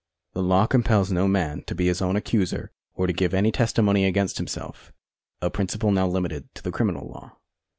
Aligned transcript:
The 0.33 0.41
law 0.41 0.65
compels 0.65 1.11
no 1.11 1.27
man 1.27 1.61
to 1.67 1.75
be 1.75 1.85
his 1.85 2.01
own 2.01 2.15
accuser 2.15 2.71
or 2.95 3.05
to 3.05 3.13
give 3.13 3.35
any 3.35 3.51
testimony 3.51 4.03
against 4.05 4.39
himself— 4.39 4.91
a 5.43 5.51
principle 5.51 5.91
now 5.91 6.07
limited 6.07 6.49
to 6.55 6.63
the 6.63 6.71
criminal 6.71 7.07
law. 7.07 7.37